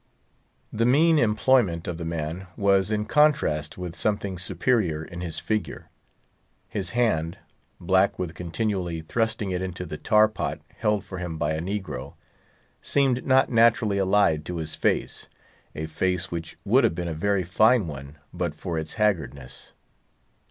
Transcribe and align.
The 0.73 0.87
mean 0.87 1.19
employment 1.19 1.87
of 1.87 1.99
the 1.99 2.05
man 2.05 2.47
was 2.57 2.89
in 2.89 3.05
contrast 3.05 3.77
with 3.77 3.95
something 3.95 4.39
superior 4.39 5.03
in 5.05 5.21
his 5.21 5.37
figure. 5.37 5.91
His 6.67 6.89
hand, 6.97 7.37
black 7.79 8.17
with 8.17 8.33
continually 8.33 9.01
thrusting 9.01 9.51
it 9.51 9.61
into 9.61 9.85
the 9.85 9.99
tar 9.99 10.27
pot 10.27 10.59
held 10.77 11.05
for 11.05 11.19
him 11.19 11.37
by 11.37 11.53
a 11.53 11.59
negro, 11.61 12.15
seemed 12.81 13.27
not 13.27 13.51
naturally 13.51 13.99
allied 13.99 14.43
to 14.45 14.57
his 14.57 14.73
face, 14.73 15.29
a 15.75 15.85
face 15.85 16.31
which 16.31 16.57
would 16.65 16.83
have 16.83 16.95
been 16.95 17.07
a 17.07 17.13
very 17.13 17.43
fine 17.43 17.85
one 17.85 18.17
but 18.33 18.55
for 18.55 18.79
its 18.79 18.95
haggardness. 18.95 19.71